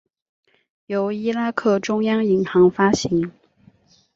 [0.87, 3.31] 由伊拉克中央银行发行。